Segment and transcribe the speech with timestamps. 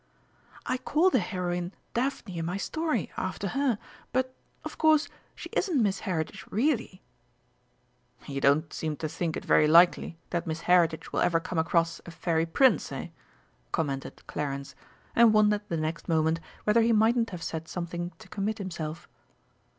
[0.65, 3.77] "I call the heroine 'Daphne' in my story, after her
[4.11, 4.33] but,
[4.65, 7.03] of course, she isn't Miss Heritage really."
[8.25, 12.01] "You don't seem to think it very likely that Miss Heritage will ever come across
[12.07, 13.09] a Fairy Prince, eh!"
[13.71, 14.73] commented Clarence,
[15.15, 19.07] and wondered the next moment whether he mightn't have said something to commit himself.